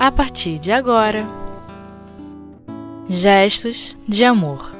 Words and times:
a 0.00 0.10
partir 0.10 0.58
de 0.58 0.72
agora. 0.72 1.26
Gestos 3.06 3.94
de 4.08 4.24
amor. 4.24 4.72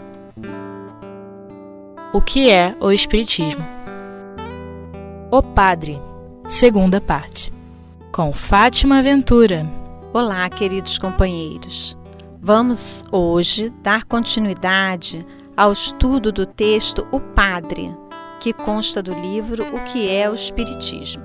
O 2.11 2.23
que 2.23 2.49
é 2.49 2.75
o 2.81 2.91
Espiritismo? 2.91 3.63
O 5.31 5.43
Padre, 5.43 6.01
segunda 6.49 7.03
parte, 7.03 7.53
com 8.11 8.33
Fátima 8.33 9.03
Ventura. 9.03 9.69
Olá, 10.15 10.49
queridos 10.49 10.97
companheiros. 10.97 11.99
Vamos 12.41 13.05
hoje 13.13 13.69
dar 13.83 14.07
continuidade 14.07 15.27
ao 15.55 15.71
estudo 15.71 16.33
do 16.33 16.47
texto 16.47 17.07
O 17.13 17.21
Padre, 17.21 17.95
que 18.41 18.55
consta 18.55 19.03
do 19.03 19.13
livro 19.13 19.67
O 19.77 19.85
que 19.85 20.09
é 20.09 20.31
o 20.31 20.35
Espiritismo. 20.35 21.25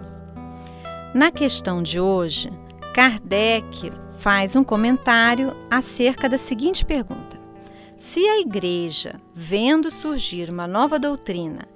Na 1.13 1.31
questão 1.31 1.81
de 1.81 1.97
hoje, 1.97 2.51
Kardec 2.95 3.91
faz 4.19 4.55
um 4.55 4.63
comentário 4.63 5.53
acerca 5.69 6.29
da 6.29 6.37
seguinte 6.37 6.85
pergunta: 6.85 7.37
Se 7.97 8.25
a 8.25 8.39
Igreja, 8.39 9.19
vendo 9.35 9.91
surgir 9.91 10.49
uma 10.49 10.65
nova 10.65 10.97
doutrina, 10.97 11.67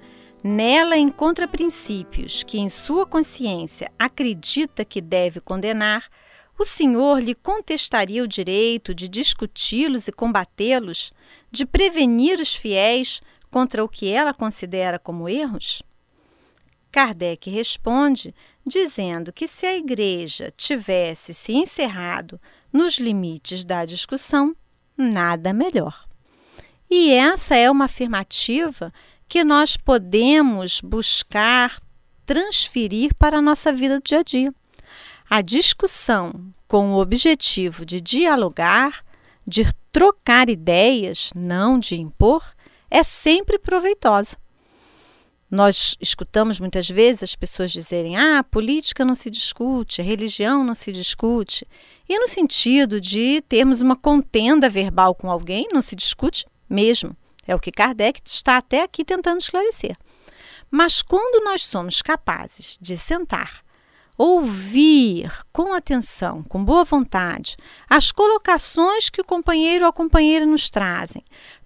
nela 0.42 0.96
encontra 0.96 1.46
princípios 1.46 2.42
que 2.42 2.58
em 2.58 2.70
sua 2.70 3.04
consciência 3.04 3.92
acredita 3.98 4.82
que 4.82 5.02
deve 5.02 5.40
condenar, 5.42 6.08
o 6.58 6.64
Senhor 6.64 7.20
lhe 7.20 7.34
contestaria 7.34 8.24
o 8.24 8.26
direito 8.26 8.94
de 8.94 9.06
discuti-los 9.06 10.08
e 10.08 10.12
combatê-los, 10.12 11.12
de 11.50 11.66
prevenir 11.66 12.40
os 12.40 12.54
fiéis 12.54 13.20
contra 13.50 13.84
o 13.84 13.88
que 13.90 14.10
ela 14.10 14.32
considera 14.32 14.98
como 14.98 15.28
erros? 15.28 15.82
Kardec 16.90 17.50
responde 17.50 18.34
dizendo 18.66 19.32
que 19.32 19.48
se 19.48 19.66
a 19.66 19.76
igreja 19.76 20.52
tivesse 20.56 21.32
se 21.34 21.52
encerrado 21.52 22.40
nos 22.72 22.98
limites 22.98 23.64
da 23.64 23.84
discussão, 23.84 24.54
nada 24.96 25.52
melhor. 25.52 26.06
E 26.90 27.12
essa 27.12 27.54
é 27.54 27.70
uma 27.70 27.84
afirmativa 27.86 28.92
que 29.28 29.44
nós 29.44 29.76
podemos 29.76 30.80
buscar 30.80 31.80
transferir 32.26 33.14
para 33.14 33.38
a 33.38 33.42
nossa 33.42 33.72
vida 33.72 33.98
do 33.98 34.04
dia 34.04 34.18
a 34.18 34.22
dia. 34.22 34.54
A 35.28 35.40
discussão 35.40 36.52
com 36.66 36.92
o 36.92 37.00
objetivo 37.00 37.86
de 37.86 38.00
dialogar, 38.00 39.04
de 39.46 39.66
trocar 39.92 40.48
ideias, 40.48 41.30
não 41.34 41.78
de 41.78 41.94
impor, 41.94 42.44
é 42.90 43.02
sempre 43.02 43.58
proveitosa. 43.58 44.36
Nós 45.50 45.96
escutamos 46.00 46.60
muitas 46.60 46.88
vezes 46.88 47.24
as 47.24 47.34
pessoas 47.34 47.72
dizerem: 47.72 48.16
ah, 48.16 48.44
política 48.44 49.04
não 49.04 49.16
se 49.16 49.28
discute, 49.28 50.00
religião 50.00 50.62
não 50.62 50.74
se 50.74 50.92
discute. 50.92 51.66
E 52.08 52.18
no 52.18 52.28
sentido 52.28 53.00
de 53.00 53.42
termos 53.48 53.80
uma 53.80 53.96
contenda 53.96 54.68
verbal 54.68 55.14
com 55.14 55.30
alguém, 55.30 55.68
não 55.72 55.82
se 55.82 55.96
discute 55.96 56.46
mesmo. 56.68 57.16
É 57.46 57.54
o 57.54 57.58
que 57.58 57.72
Kardec 57.72 58.20
está 58.24 58.58
até 58.58 58.82
aqui 58.82 59.04
tentando 59.04 59.40
esclarecer. 59.40 59.96
Mas 60.70 61.02
quando 61.02 61.44
nós 61.44 61.64
somos 61.64 62.00
capazes 62.00 62.78
de 62.80 62.96
sentar, 62.96 63.64
ouvir 64.16 65.32
com 65.52 65.72
atenção, 65.72 66.44
com 66.44 66.64
boa 66.64 66.84
vontade, 66.84 67.56
as 67.88 68.12
colocações 68.12 69.10
que 69.10 69.20
o 69.20 69.24
companheiro 69.24 69.84
ou 69.84 69.88
a 69.88 69.92
companheira 69.92 70.46
nos 70.46 70.70
trazem, 70.70 71.24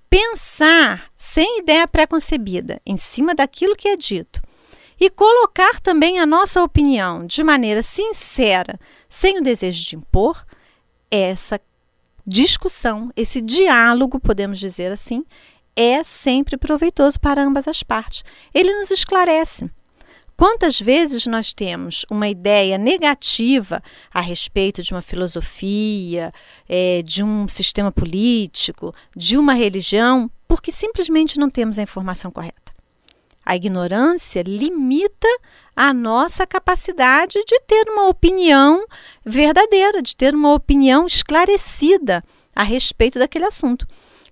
pensar 0.08 1.10
sem 1.34 1.58
ideia 1.58 1.88
preconcebida 1.88 2.80
em 2.86 2.96
cima 2.96 3.34
daquilo 3.34 3.74
que 3.74 3.88
é 3.88 3.96
dito 3.96 4.40
e 5.00 5.10
colocar 5.10 5.80
também 5.80 6.20
a 6.20 6.24
nossa 6.24 6.62
opinião 6.62 7.26
de 7.26 7.42
maneira 7.42 7.82
sincera, 7.82 8.78
sem 9.08 9.40
o 9.40 9.42
desejo 9.42 9.84
de 9.84 9.96
impor, 9.96 10.46
essa 11.10 11.60
discussão, 12.24 13.10
esse 13.16 13.40
diálogo, 13.40 14.20
podemos 14.20 14.60
dizer 14.60 14.92
assim, 14.92 15.24
é 15.74 16.04
sempre 16.04 16.56
proveitoso 16.56 17.18
para 17.18 17.42
ambas 17.42 17.66
as 17.66 17.82
partes. 17.82 18.22
Ele 18.54 18.72
nos 18.72 18.92
esclarece. 18.92 19.68
Quantas 20.36 20.80
vezes 20.80 21.26
nós 21.26 21.52
temos 21.52 22.06
uma 22.08 22.28
ideia 22.28 22.78
negativa 22.78 23.82
a 24.12 24.20
respeito 24.20 24.84
de 24.84 24.92
uma 24.92 25.02
filosofia, 25.02 26.32
é, 26.68 27.02
de 27.02 27.24
um 27.24 27.48
sistema 27.48 27.90
político, 27.90 28.94
de 29.16 29.36
uma 29.36 29.54
religião, 29.54 30.30
porque 30.54 30.70
simplesmente 30.70 31.36
não 31.36 31.50
temos 31.50 31.80
a 31.80 31.82
informação 31.82 32.30
correta? 32.30 32.72
A 33.44 33.56
ignorância 33.56 34.40
limita 34.40 35.26
a 35.74 35.92
nossa 35.92 36.46
capacidade 36.46 37.40
de 37.44 37.60
ter 37.66 37.88
uma 37.88 38.06
opinião 38.06 38.86
verdadeira, 39.26 40.00
de 40.00 40.14
ter 40.14 40.32
uma 40.32 40.54
opinião 40.54 41.06
esclarecida 41.06 42.22
a 42.54 42.62
respeito 42.62 43.18
daquele 43.18 43.46
assunto. 43.46 43.84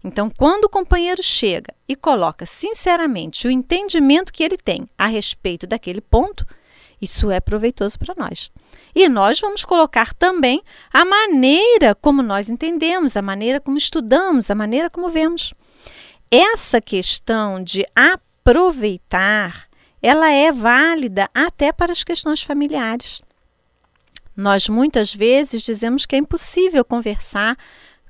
Então, 0.05 0.31
quando 0.31 0.67
o 0.67 0.69
companheiro 0.69 1.21
chega 1.25 1.75
e 1.89 1.97
coloca 1.97 2.47
sinceramente 2.47 3.49
o 3.49 3.51
entendimento 3.51 4.33
que 4.33 4.45
ele 4.45 4.57
tem 4.57 4.89
a 4.97 5.09
respeito 5.09 5.67
daquele 5.67 6.01
ponto, 6.01 6.47
isso 7.01 7.33
é 7.33 7.41
proveitoso 7.41 7.99
para 7.99 8.15
nós. 8.17 8.49
E 8.95 9.09
nós 9.09 9.41
vamos 9.41 9.65
colocar 9.65 10.15
também 10.15 10.63
a 10.93 11.05
maneira 11.05 11.97
como 11.97 12.23
nós 12.23 12.49
entendemos, 12.49 13.17
a 13.17 13.23
maneira 13.23 13.61
como 13.61 13.77
estudamos, 13.77 14.53
a 14.53 14.55
maneira 14.55 14.89
como 14.89 15.09
vemos. 15.09 15.53
Essa 16.35 16.81
questão 16.81 17.63
de 17.63 17.85
aproveitar, 17.95 19.69
ela 20.01 20.31
é 20.33 20.51
válida 20.51 21.29
até 21.35 21.71
para 21.71 21.93
as 21.93 22.03
questões 22.03 22.41
familiares. 22.41 23.21
Nós 24.35 24.67
muitas 24.67 25.13
vezes 25.13 25.61
dizemos 25.61 26.07
que 26.07 26.17
é 26.17 26.19
impossível 26.19 26.87
conversar 26.87 27.55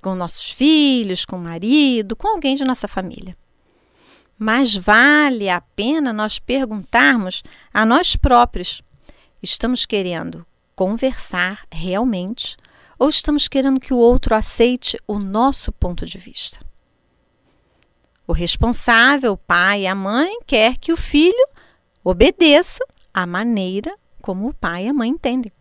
com 0.00 0.14
nossos 0.14 0.52
filhos, 0.52 1.24
com 1.24 1.34
o 1.34 1.40
marido, 1.40 2.14
com 2.14 2.28
alguém 2.28 2.54
de 2.54 2.62
nossa 2.62 2.86
família. 2.86 3.36
Mas 4.38 4.76
vale 4.76 5.48
a 5.48 5.60
pena 5.60 6.12
nós 6.12 6.38
perguntarmos 6.38 7.42
a 7.74 7.84
nós 7.84 8.14
próprios: 8.14 8.82
estamos 9.42 9.84
querendo 9.84 10.46
conversar 10.76 11.66
realmente 11.72 12.56
ou 12.96 13.08
estamos 13.08 13.48
querendo 13.48 13.80
que 13.80 13.92
o 13.92 13.98
outro 13.98 14.32
aceite 14.32 14.96
o 15.08 15.18
nosso 15.18 15.72
ponto 15.72 16.06
de 16.06 16.18
vista? 16.18 16.71
O 18.32 18.34
responsável, 18.34 19.32
o 19.34 19.36
pai 19.36 19.82
e 19.82 19.86
a 19.86 19.94
mãe, 19.94 20.38
quer 20.46 20.78
que 20.78 20.90
o 20.90 20.96
filho 20.96 21.46
obedeça 22.02 22.82
à 23.12 23.26
maneira 23.26 23.94
como 24.22 24.48
o 24.48 24.54
pai 24.54 24.86
e 24.86 24.88
a 24.88 24.92
mãe 24.94 25.10
entendem. 25.10 25.52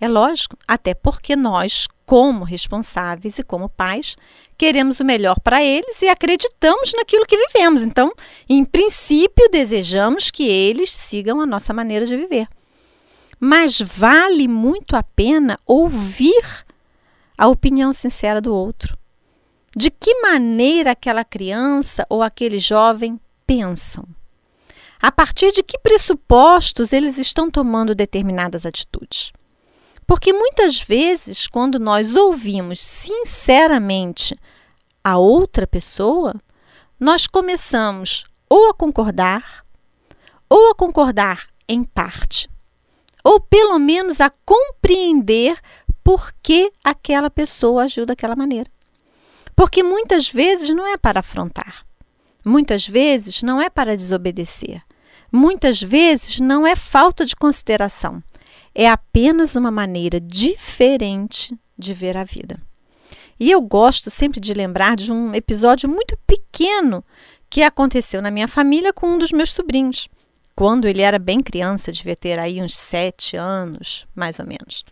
É 0.00 0.08
lógico, 0.08 0.58
até 0.66 0.92
porque 0.92 1.36
nós, 1.36 1.86
como 2.04 2.42
responsáveis 2.42 3.38
e 3.38 3.44
como 3.44 3.68
pais, 3.68 4.16
queremos 4.58 4.98
o 4.98 5.04
melhor 5.04 5.38
para 5.38 5.62
eles 5.62 6.02
e 6.02 6.08
acreditamos 6.08 6.92
naquilo 6.96 7.24
que 7.24 7.36
vivemos. 7.46 7.84
Então, 7.84 8.12
em 8.48 8.64
princípio, 8.64 9.48
desejamos 9.48 10.32
que 10.32 10.48
eles 10.48 10.90
sigam 10.90 11.40
a 11.40 11.46
nossa 11.46 11.72
maneira 11.72 12.04
de 12.04 12.16
viver. 12.16 12.48
Mas 13.38 13.80
vale 13.80 14.48
muito 14.48 14.96
a 14.96 15.02
pena 15.04 15.56
ouvir 15.64 16.44
a 17.38 17.46
opinião 17.46 17.92
sincera 17.92 18.40
do 18.40 18.52
outro. 18.52 18.98
De 19.76 19.90
que 19.90 20.20
maneira 20.20 20.92
aquela 20.92 21.24
criança 21.24 22.06
ou 22.08 22.22
aquele 22.22 22.58
jovem 22.60 23.18
pensam? 23.44 24.06
A 25.02 25.10
partir 25.10 25.52
de 25.52 25.62
que 25.62 25.78
pressupostos 25.78 26.92
eles 26.92 27.18
estão 27.18 27.50
tomando 27.50 27.94
determinadas 27.94 28.64
atitudes? 28.64 29.32
Porque 30.06 30.32
muitas 30.32 30.80
vezes, 30.80 31.48
quando 31.48 31.78
nós 31.78 32.14
ouvimos 32.14 32.80
sinceramente 32.80 34.38
a 35.02 35.18
outra 35.18 35.66
pessoa, 35.66 36.34
nós 36.98 37.26
começamos 37.26 38.24
ou 38.48 38.70
a 38.70 38.74
concordar, 38.74 39.64
ou 40.48 40.70
a 40.70 40.74
concordar 40.74 41.48
em 41.68 41.82
parte, 41.82 42.48
ou 43.24 43.40
pelo 43.40 43.78
menos 43.78 44.20
a 44.20 44.30
compreender 44.30 45.58
por 46.04 46.32
que 46.42 46.70
aquela 46.84 47.30
pessoa 47.30 47.84
agiu 47.84 48.06
daquela 48.06 48.36
maneira. 48.36 48.70
Porque 49.54 49.82
muitas 49.82 50.28
vezes 50.28 50.70
não 50.70 50.86
é 50.86 50.96
para 50.96 51.20
afrontar, 51.20 51.86
muitas 52.44 52.86
vezes 52.86 53.42
não 53.42 53.60
é 53.60 53.70
para 53.70 53.96
desobedecer, 53.96 54.82
muitas 55.32 55.80
vezes 55.80 56.40
não 56.40 56.66
é 56.66 56.74
falta 56.74 57.24
de 57.24 57.36
consideração 57.36 58.22
é 58.74 58.88
apenas 58.88 59.54
uma 59.54 59.70
maneira 59.70 60.20
diferente 60.20 61.56
de 61.78 61.94
ver 61.94 62.16
a 62.16 62.24
vida. 62.24 62.60
E 63.38 63.50
eu 63.50 63.60
gosto 63.60 64.10
sempre 64.10 64.40
de 64.40 64.52
lembrar 64.52 64.96
de 64.96 65.12
um 65.12 65.34
episódio 65.34 65.88
muito 65.88 66.18
pequeno 66.26 67.04
que 67.48 67.62
aconteceu 67.62 68.20
na 68.20 68.30
minha 68.30 68.48
família 68.48 68.92
com 68.92 69.06
um 69.06 69.18
dos 69.18 69.30
meus 69.30 69.52
sobrinhos, 69.52 70.08
quando 70.56 70.86
ele 70.86 71.02
era 71.02 71.18
bem 71.18 71.40
criança, 71.40 71.90
devia 71.90 72.14
ter 72.14 72.38
aí 72.38 72.60
uns 72.60 72.76
sete 72.76 73.36
anos, 73.36 74.06
mais 74.14 74.38
ou 74.38 74.46
menos. 74.46 74.84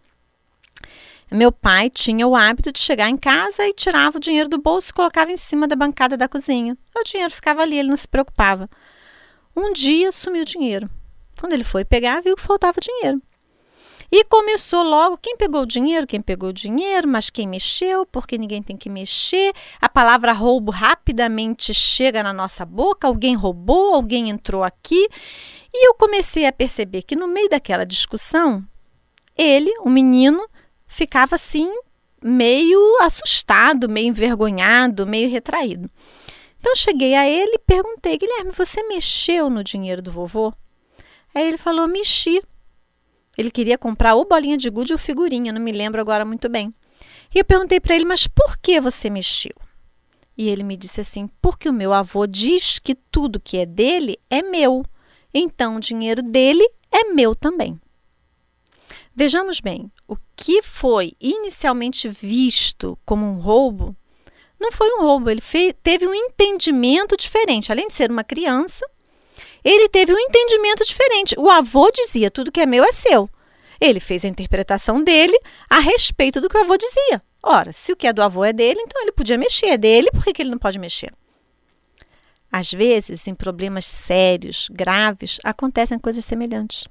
Meu 1.32 1.50
pai 1.50 1.88
tinha 1.88 2.26
o 2.26 2.36
hábito 2.36 2.70
de 2.70 2.78
chegar 2.78 3.08
em 3.08 3.16
casa 3.16 3.66
e 3.66 3.72
tirava 3.72 4.18
o 4.18 4.20
dinheiro 4.20 4.50
do 4.50 4.58
bolso 4.58 4.90
e 4.90 4.92
colocava 4.92 5.32
em 5.32 5.36
cima 5.36 5.66
da 5.66 5.74
bancada 5.74 6.14
da 6.14 6.28
cozinha. 6.28 6.76
O 6.94 7.02
dinheiro 7.02 7.32
ficava 7.32 7.62
ali, 7.62 7.78
ele 7.78 7.88
não 7.88 7.96
se 7.96 8.06
preocupava. 8.06 8.68
Um 9.56 9.72
dia 9.72 10.12
sumiu 10.12 10.42
o 10.42 10.46
dinheiro. 10.46 10.90
Quando 11.40 11.54
ele 11.54 11.64
foi 11.64 11.84
pegar, 11.86 12.20
viu 12.20 12.36
que 12.36 12.42
faltava 12.42 12.78
dinheiro. 12.80 13.20
E 14.10 14.24
começou 14.24 14.82
logo: 14.82 15.16
quem 15.16 15.34
pegou 15.38 15.62
o 15.62 15.66
dinheiro, 15.66 16.06
quem 16.06 16.20
pegou 16.20 16.50
o 16.50 16.52
dinheiro, 16.52 17.08
mas 17.08 17.30
quem 17.30 17.46
mexeu, 17.46 18.04
porque 18.04 18.36
ninguém 18.36 18.62
tem 18.62 18.76
que 18.76 18.90
mexer. 18.90 19.54
A 19.80 19.88
palavra 19.88 20.34
roubo 20.34 20.70
rapidamente 20.70 21.72
chega 21.72 22.22
na 22.22 22.32
nossa 22.32 22.66
boca: 22.66 23.06
alguém 23.06 23.34
roubou, 23.34 23.94
alguém 23.94 24.28
entrou 24.28 24.62
aqui. 24.62 25.08
E 25.72 25.88
eu 25.88 25.94
comecei 25.94 26.44
a 26.44 26.52
perceber 26.52 27.02
que 27.02 27.16
no 27.16 27.26
meio 27.26 27.48
daquela 27.48 27.86
discussão, 27.86 28.62
ele, 29.36 29.72
o 29.80 29.88
menino, 29.88 30.46
ficava 30.92 31.36
assim, 31.36 31.72
meio 32.22 32.98
assustado, 33.00 33.88
meio 33.88 34.08
envergonhado, 34.08 35.06
meio 35.06 35.28
retraído. 35.28 35.90
Então 36.60 36.76
cheguei 36.76 37.14
a 37.14 37.28
ele 37.28 37.54
e 37.54 37.58
perguntei: 37.58 38.18
Guilherme, 38.18 38.52
você 38.52 38.82
mexeu 38.84 39.50
no 39.50 39.64
dinheiro 39.64 40.02
do 40.02 40.12
vovô? 40.12 40.52
Aí 41.34 41.46
ele 41.46 41.58
falou: 41.58 41.88
mexi. 41.88 42.42
Ele 43.36 43.50
queria 43.50 43.78
comprar 43.78 44.14
ou 44.14 44.26
bolinha 44.26 44.58
de 44.58 44.68
gude 44.68 44.92
ou 44.92 44.98
figurinha, 44.98 45.52
não 45.52 45.60
me 45.60 45.72
lembro 45.72 46.00
agora 46.00 46.24
muito 46.24 46.50
bem. 46.50 46.72
E 47.34 47.38
eu 47.38 47.44
perguntei 47.44 47.80
para 47.80 47.96
ele: 47.96 48.04
mas 48.04 48.26
por 48.26 48.56
que 48.58 48.80
você 48.80 49.08
mexeu? 49.08 49.54
E 50.36 50.48
ele 50.48 50.62
me 50.62 50.76
disse 50.76 51.00
assim: 51.00 51.28
porque 51.40 51.68
o 51.68 51.72
meu 51.72 51.92
avô 51.92 52.26
diz 52.26 52.78
que 52.78 52.94
tudo 52.94 53.40
que 53.40 53.56
é 53.56 53.66
dele 53.66 54.18
é 54.30 54.42
meu. 54.42 54.84
Então 55.34 55.76
o 55.76 55.80
dinheiro 55.80 56.22
dele 56.22 56.68
é 56.90 57.04
meu 57.04 57.34
também. 57.34 57.80
Vejamos 59.14 59.60
bem, 59.60 59.90
o 60.12 60.18
que 60.36 60.62
foi 60.62 61.12
inicialmente 61.20 62.08
visto 62.08 62.98
como 63.04 63.24
um 63.26 63.40
roubo 63.40 63.96
não 64.62 64.70
foi 64.70 64.94
um 64.94 65.02
roubo, 65.02 65.28
ele 65.28 65.40
fez, 65.40 65.74
teve 65.82 66.06
um 66.06 66.14
entendimento 66.14 67.16
diferente. 67.16 67.72
Além 67.72 67.88
de 67.88 67.94
ser 67.94 68.12
uma 68.12 68.22
criança, 68.22 68.88
ele 69.64 69.88
teve 69.88 70.14
um 70.14 70.18
entendimento 70.18 70.84
diferente. 70.84 71.34
O 71.36 71.50
avô 71.50 71.90
dizia: 71.90 72.30
tudo 72.30 72.52
que 72.52 72.60
é 72.60 72.66
meu 72.66 72.84
é 72.84 72.92
seu. 72.92 73.28
Ele 73.80 73.98
fez 73.98 74.24
a 74.24 74.28
interpretação 74.28 75.02
dele 75.02 75.36
a 75.68 75.80
respeito 75.80 76.40
do 76.40 76.48
que 76.48 76.56
o 76.56 76.60
avô 76.60 76.76
dizia. 76.76 77.20
Ora, 77.42 77.72
se 77.72 77.92
o 77.92 77.96
que 77.96 78.06
é 78.06 78.12
do 78.12 78.22
avô 78.22 78.44
é 78.44 78.52
dele, 78.52 78.80
então 78.80 79.02
ele 79.02 79.10
podia 79.10 79.36
mexer. 79.36 79.66
É 79.66 79.76
dele, 79.76 80.12
por 80.12 80.22
que, 80.22 80.40
ele 80.40 80.50
não 80.50 80.58
pode 80.58 80.78
mexer? 80.78 81.12
Às 82.50 82.70
vezes, 82.70 83.26
em 83.26 83.34
problemas 83.34 83.86
sérios, 83.86 84.68
graves, 84.70 85.40
acontecem 85.42 85.98
coisas 85.98 86.24
semelhantes. 86.24 86.86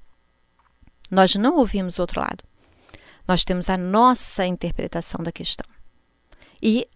Nós 1.09 1.35
não 1.35 1.56
ouvimos 1.56 1.97
o 1.97 2.01
outro 2.01 2.19
lado. 2.19 2.44
Nós 3.27 3.44
temos 3.44 3.69
a 3.69 3.77
nossa 3.77 4.45
interpretação 4.45 5.23
da 5.23 5.31
questão. 5.31 5.65
E 6.62 6.88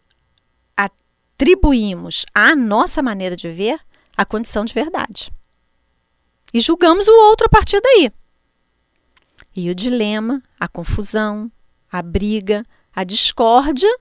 atribuímos 0.75 2.25
à 2.33 2.55
nossa 2.55 3.01
maneira 3.01 3.35
de 3.35 3.51
ver 3.51 3.79
a 4.15 4.25
condição 4.25 4.63
de 4.63 4.73
verdade. 4.73 5.31
E 6.53 6.59
julgamos 6.59 7.07
o 7.07 7.29
outro 7.29 7.47
a 7.47 7.49
partir 7.49 7.81
daí. 7.81 8.11
E 9.55 9.69
o 9.69 9.75
dilema, 9.75 10.41
a 10.59 10.67
confusão, 10.67 11.51
a 11.91 12.01
briga, 12.01 12.65
a 12.93 13.03
discórdia 13.03 13.93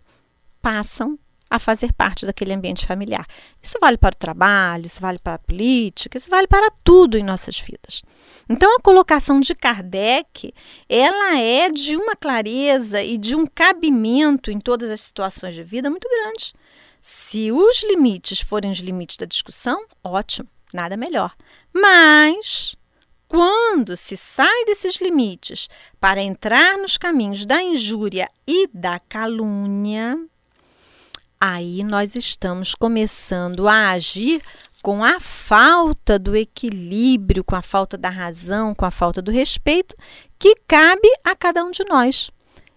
passam 0.60 1.18
a 1.54 1.58
fazer 1.60 1.92
parte 1.92 2.26
daquele 2.26 2.52
ambiente 2.52 2.84
familiar. 2.84 3.26
Isso 3.62 3.78
vale 3.80 3.96
para 3.96 4.12
o 4.12 4.18
trabalho, 4.18 4.86
isso 4.86 5.00
vale 5.00 5.20
para 5.20 5.34
a 5.34 5.38
política, 5.38 6.18
isso 6.18 6.28
vale 6.28 6.48
para 6.48 6.68
tudo 6.82 7.16
em 7.16 7.22
nossas 7.22 7.60
vidas. 7.60 8.02
Então 8.48 8.74
a 8.74 8.80
colocação 8.80 9.38
de 9.38 9.54
Kardec, 9.54 10.52
ela 10.88 11.38
é 11.38 11.70
de 11.70 11.96
uma 11.96 12.16
clareza 12.16 13.00
e 13.04 13.16
de 13.16 13.36
um 13.36 13.46
cabimento 13.46 14.50
em 14.50 14.58
todas 14.58 14.90
as 14.90 15.00
situações 15.00 15.54
de 15.54 15.62
vida 15.62 15.88
muito 15.88 16.08
grandes. 16.08 16.54
Se 17.00 17.52
os 17.52 17.84
limites 17.84 18.40
forem 18.40 18.72
os 18.72 18.78
limites 18.78 19.16
da 19.16 19.26
discussão, 19.26 19.86
ótimo, 20.02 20.48
nada 20.72 20.96
melhor. 20.96 21.36
Mas 21.72 22.74
quando 23.28 23.96
se 23.96 24.16
sai 24.16 24.64
desses 24.64 24.96
limites 25.00 25.68
para 26.00 26.20
entrar 26.20 26.76
nos 26.78 26.98
caminhos 26.98 27.46
da 27.46 27.62
injúria 27.62 28.28
e 28.44 28.66
da 28.74 28.98
calúnia, 28.98 30.18
aí 31.44 31.84
nós 31.84 32.16
estamos 32.16 32.74
começando 32.74 33.68
a 33.68 33.90
agir 33.90 34.40
com 34.82 35.04
a 35.04 35.20
falta 35.20 36.18
do 36.18 36.34
equilíbrio, 36.34 37.44
com 37.44 37.54
a 37.54 37.60
falta 37.60 37.98
da 37.98 38.08
razão, 38.08 38.74
com 38.74 38.86
a 38.86 38.90
falta 38.90 39.20
do 39.20 39.30
respeito 39.30 39.94
que 40.38 40.56
cabe 40.66 41.06
a 41.22 41.36
cada 41.36 41.62
um 41.62 41.70
de 41.70 41.84
nós. 41.84 42.30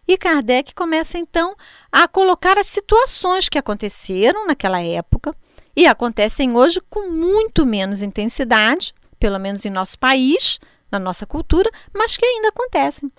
E 0.05 0.17
Kardec 0.17 0.75
começa 0.75 1.17
então 1.17 1.55
a 1.89 2.09
colocar 2.09 2.57
as 2.57 2.67
situações 2.67 3.47
que 3.47 3.57
aconteceram 3.57 4.45
naquela 4.45 4.81
época 4.81 5.33
e 5.73 5.87
acontecem 5.87 6.53
hoje 6.53 6.81
com 6.89 7.09
muito 7.09 7.65
menos 7.65 8.01
intensidade, 8.01 8.93
pelo 9.17 9.39
menos 9.39 9.65
em 9.65 9.69
nosso 9.69 9.97
país, 9.97 10.59
na 10.91 10.99
nossa 10.99 11.25
cultura, 11.25 11.69
mas 11.93 12.17
que 12.17 12.25
ainda 12.25 12.49
acontecem. 12.49 13.09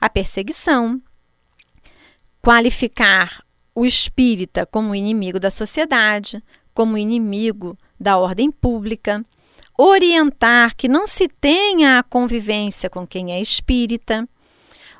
A 0.00 0.10
perseguição, 0.10 1.00
qualificar 2.42 3.45
o 3.76 3.84
espírita 3.84 4.64
como 4.64 4.94
inimigo 4.94 5.38
da 5.38 5.50
sociedade, 5.50 6.42
como 6.72 6.96
inimigo 6.96 7.78
da 8.00 8.16
ordem 8.16 8.50
pública, 8.50 9.22
orientar 9.76 10.74
que 10.74 10.88
não 10.88 11.06
se 11.06 11.28
tenha 11.28 11.98
a 11.98 12.02
convivência 12.02 12.88
com 12.88 13.06
quem 13.06 13.34
é 13.34 13.40
espírita, 13.40 14.26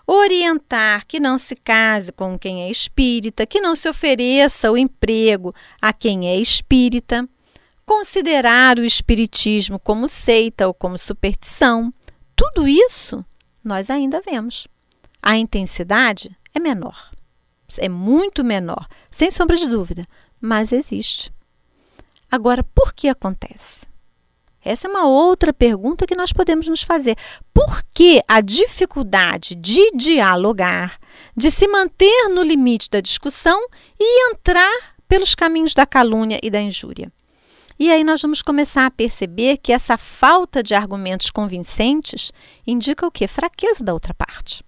orientar 0.07 1.07
que 1.07 1.19
não 1.19 1.39
se 1.39 1.57
case 1.57 2.13
com 2.13 2.39
quem 2.39 2.65
é 2.65 2.71
espírita, 2.71 3.47
que 3.47 3.63
não 3.63 3.75
se 3.75 3.89
ofereça 3.89 4.71
o 4.71 4.77
emprego 4.77 5.55
a 5.81 5.91
quem 5.91 6.29
é 6.29 6.37
espírita, 6.37 7.27
considerar 7.87 8.79
o 8.79 8.85
espiritismo 8.85 9.79
como 9.79 10.07
seita 10.07 10.67
ou 10.67 10.75
como 10.75 10.99
superstição. 10.99 11.93
Tudo 12.37 12.69
isso 12.69 13.25
nós 13.65 13.89
ainda 13.89 14.21
vemos. 14.21 14.69
A 15.23 15.35
intensidade 15.39 16.37
é 16.55 16.61
menor 16.61 17.16
é 17.79 17.89
muito 17.89 18.45
menor, 18.45 18.87
sem 19.11 19.31
sombra 19.31 19.57
de 19.57 19.67
dúvida, 19.67 20.05
mas 20.41 20.73
existe. 20.73 21.33
Agora, 22.31 22.65
por 22.75 22.93
que 22.93 23.09
acontece? 23.09 23.87
Essa 24.65 24.89
é 24.89 24.91
uma 24.91 25.07
outra 25.07 25.53
pergunta 25.53 26.07
que 26.07 26.17
nós 26.17 26.33
podemos 26.33 26.67
nos 26.67 26.83
fazer. 26.83 27.17
Por 27.55 27.85
que 27.95 28.21
a 28.27 28.41
dificuldade 28.41 29.55
de 29.55 29.93
dialogar, 29.93 30.99
de 31.37 31.53
se 31.53 31.69
manter 31.69 32.29
no 32.31 32.43
limite 32.43 32.91
da 32.91 33.01
discussão 33.01 33.69
e 33.99 34.31
entrar 34.31 34.97
pelos 35.07 35.37
caminhos 35.37 35.73
da 35.73 35.87
calúnia 35.87 36.41
e 36.43 36.51
da 36.51 36.61
injúria? 36.61 37.13
E 37.79 37.93
aí 37.93 38.03
nós 38.03 38.21
vamos 38.23 38.43
começar 38.43 38.87
a 38.87 38.91
perceber 38.91 39.59
que 39.59 39.73
essa 39.73 39.97
falta 39.97 40.63
de 40.63 40.75
argumentos 40.75 41.31
convincentes 41.31 42.33
indica 42.67 43.07
o 43.07 43.11
que? 43.11 43.29
Fraqueza 43.29 43.85
da 43.85 43.95
outra 43.95 44.15
parte. 44.15 44.65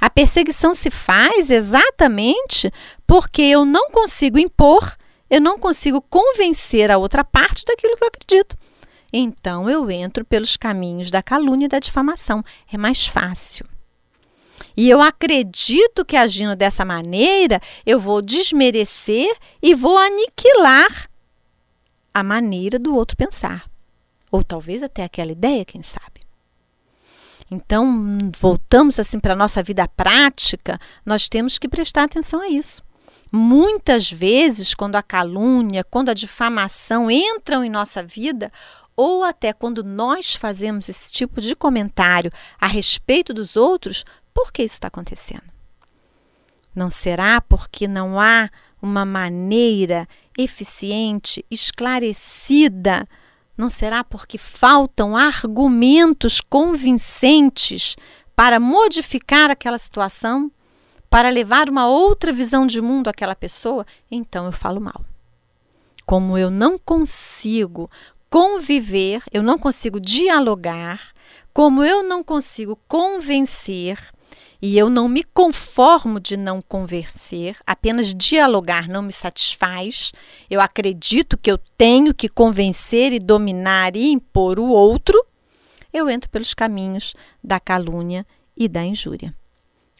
A 0.00 0.10
perseguição 0.10 0.74
se 0.74 0.90
faz 0.90 1.50
exatamente 1.50 2.70
porque 3.06 3.42
eu 3.42 3.64
não 3.64 3.90
consigo 3.90 4.38
impor, 4.38 4.96
eu 5.30 5.40
não 5.40 5.58
consigo 5.58 6.00
convencer 6.02 6.90
a 6.90 6.98
outra 6.98 7.24
parte 7.24 7.64
daquilo 7.64 7.96
que 7.96 8.04
eu 8.04 8.08
acredito. 8.08 8.56
Então 9.12 9.70
eu 9.70 9.90
entro 9.90 10.24
pelos 10.24 10.56
caminhos 10.56 11.10
da 11.10 11.22
calúnia 11.22 11.66
e 11.66 11.68
da 11.68 11.78
difamação. 11.78 12.44
É 12.70 12.76
mais 12.76 13.06
fácil. 13.06 13.66
E 14.76 14.90
eu 14.90 15.00
acredito 15.00 16.04
que 16.04 16.16
agindo 16.16 16.54
dessa 16.54 16.84
maneira, 16.84 17.60
eu 17.84 17.98
vou 17.98 18.20
desmerecer 18.20 19.34
e 19.62 19.74
vou 19.74 19.96
aniquilar 19.96 21.08
a 22.12 22.22
maneira 22.22 22.78
do 22.78 22.94
outro 22.94 23.16
pensar. 23.16 23.68
Ou 24.30 24.44
talvez 24.44 24.82
até 24.82 25.04
aquela 25.04 25.32
ideia, 25.32 25.64
quem 25.64 25.82
sabe. 25.82 26.15
Então, 27.50 28.18
voltamos 28.38 28.98
assim 28.98 29.20
para 29.20 29.34
a 29.34 29.36
nossa 29.36 29.62
vida 29.62 29.86
prática, 29.86 30.78
nós 31.04 31.28
temos 31.28 31.58
que 31.58 31.68
prestar 31.68 32.04
atenção 32.04 32.40
a 32.40 32.48
isso. 32.48 32.82
Muitas 33.30 34.10
vezes, 34.10 34.74
quando 34.74 34.96
a 34.96 35.02
calúnia, 35.02 35.84
quando 35.84 36.08
a 36.08 36.14
difamação 36.14 37.10
entram 37.10 37.64
em 37.64 37.70
nossa 37.70 38.02
vida, 38.02 38.50
ou 38.96 39.22
até 39.22 39.52
quando 39.52 39.84
nós 39.84 40.34
fazemos 40.34 40.88
esse 40.88 41.12
tipo 41.12 41.40
de 41.40 41.54
comentário 41.54 42.32
a 42.58 42.66
respeito 42.66 43.34
dos 43.34 43.54
outros, 43.54 44.04
por 44.32 44.52
que 44.52 44.62
isso 44.62 44.74
está 44.74 44.88
acontecendo? 44.88 45.44
Não 46.74 46.90
será 46.90 47.40
porque 47.40 47.86
não 47.86 48.18
há 48.18 48.48
uma 48.80 49.04
maneira 49.04 50.08
eficiente, 50.36 51.44
esclarecida, 51.50 53.06
não 53.56 53.70
será 53.70 54.04
porque 54.04 54.38
faltam 54.38 55.16
argumentos 55.16 56.40
convincentes 56.40 57.96
para 58.34 58.60
modificar 58.60 59.50
aquela 59.50 59.78
situação, 59.78 60.50
para 61.08 61.30
levar 61.30 61.70
uma 61.70 61.86
outra 61.86 62.32
visão 62.32 62.66
de 62.66 62.80
mundo 62.80 63.08
àquela 63.08 63.34
pessoa? 63.34 63.86
Então 64.10 64.46
eu 64.46 64.52
falo 64.52 64.80
mal. 64.80 65.04
Como 66.04 66.36
eu 66.36 66.50
não 66.50 66.78
consigo 66.78 67.90
conviver, 68.28 69.22
eu 69.32 69.42
não 69.42 69.58
consigo 69.58 69.98
dialogar, 69.98 71.12
como 71.52 71.82
eu 71.82 72.02
não 72.02 72.22
consigo 72.22 72.78
convencer, 72.86 73.98
e 74.66 74.76
eu 74.76 74.90
não 74.90 75.08
me 75.08 75.22
conformo 75.22 76.18
de 76.18 76.36
não 76.36 76.60
convencer, 76.60 77.56
apenas 77.64 78.12
dialogar 78.12 78.88
não 78.88 79.00
me 79.00 79.12
satisfaz. 79.12 80.10
Eu 80.50 80.60
acredito 80.60 81.38
que 81.38 81.48
eu 81.48 81.56
tenho 81.78 82.12
que 82.12 82.28
convencer 82.28 83.12
e 83.12 83.20
dominar 83.20 83.94
e 83.94 84.10
impor 84.10 84.58
o 84.58 84.66
outro. 84.66 85.24
Eu 85.92 86.10
entro 86.10 86.28
pelos 86.28 86.52
caminhos 86.52 87.14
da 87.44 87.60
calúnia 87.60 88.26
e 88.56 88.66
da 88.66 88.84
injúria. 88.84 89.32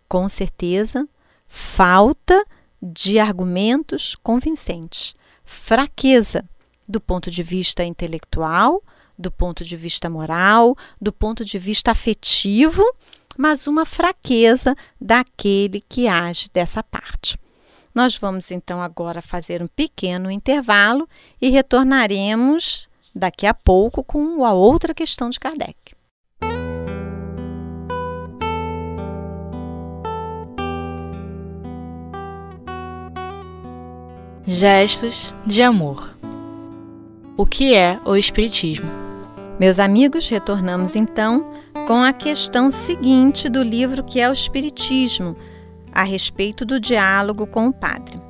Com 0.09 0.29
certeza, 0.29 1.09
falta 1.47 2.45
de 2.83 3.21
argumentos 3.21 4.17
convincentes, 4.17 5.15
fraqueza 5.45 6.45
do 6.89 7.01
ponto 7.01 7.31
de 7.31 7.45
vista 7.45 7.85
intelectual, 7.85 8.83
do 9.17 9.31
ponto 9.31 9.65
de 9.65 9.77
vista 9.77 10.11
moral, 10.11 10.77
do 11.01 11.13
ponto 11.13 11.45
de 11.45 11.57
vista 11.57 11.93
afetivo, 11.93 12.83
mas 13.37 13.67
uma 13.67 13.85
fraqueza 13.85 14.75
daquele 15.01 15.85
que 15.89 16.09
age 16.09 16.49
dessa 16.53 16.83
parte. 16.83 17.39
Nós 17.95 18.17
vamos 18.17 18.51
então 18.51 18.83
agora 18.83 19.23
fazer 19.23 19.63
um 19.63 19.67
pequeno 19.67 20.31
intervalo 20.31 21.09
e 21.41 21.49
retornaremos 21.49 22.89
daqui 23.15 23.47
a 23.47 23.55
pouco 23.55 24.05
com 24.05 24.45
a 24.45 24.53
outra 24.53 24.93
questão 24.93 25.31
de 25.31 25.41
Kardec. 25.41 25.75
Gestos 34.47 35.35
de 35.45 35.63
amor. 35.63 36.15
O 37.37 37.45
que 37.45 37.75
é 37.75 37.99
o 38.05 38.15
Espiritismo? 38.15 39.06
Meus 39.59 39.79
amigos, 39.79 40.29
retornamos 40.29 40.95
então 40.95 41.51
com 41.87 42.03
a 42.03 42.13
questão 42.13 42.71
seguinte 42.71 43.49
do 43.49 43.63
livro 43.63 44.05
que 44.05 44.21
é 44.21 44.29
o 44.29 44.33
Espiritismo, 44.33 45.35
a 45.91 46.03
respeito 46.03 46.63
do 46.63 46.79
diálogo 46.79 47.47
com 47.47 47.69
o 47.69 47.73
padre. 47.73 48.21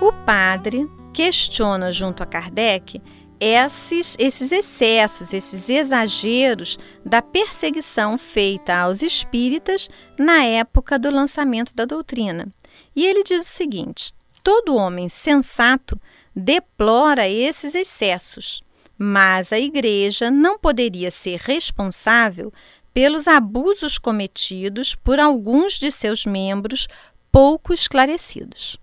O 0.00 0.10
padre 0.24 0.88
questiona 1.12 1.92
junto 1.92 2.22
a 2.22 2.26
Kardec 2.26 2.98
esses, 3.38 4.16
esses 4.18 4.50
excessos, 4.52 5.34
esses 5.34 5.68
exageros 5.68 6.78
da 7.04 7.20
perseguição 7.20 8.16
feita 8.16 8.74
aos 8.74 9.02
espíritas 9.02 9.90
na 10.18 10.44
época 10.44 10.98
do 10.98 11.10
lançamento 11.10 11.74
da 11.74 11.84
doutrina. 11.84 12.48
E 12.96 13.04
ele 13.06 13.22
diz 13.22 13.42
o 13.42 13.50
seguinte: 13.50 14.14
todo 14.42 14.76
homem 14.76 15.10
sensato 15.10 16.00
deplora 16.34 17.28
esses 17.28 17.74
excessos, 17.74 18.62
mas 18.98 19.52
a 19.52 19.58
Igreja 19.58 20.30
não 20.30 20.58
poderia 20.58 21.10
ser 21.10 21.40
responsável 21.40 22.52
pelos 22.92 23.26
abusos 23.26 23.98
cometidos 23.98 24.94
por 24.94 25.18
alguns 25.18 25.74
de 25.74 25.90
seus 25.90 26.24
membros 26.24 26.86
pouco 27.30 27.74
esclarecidos. 27.74 28.78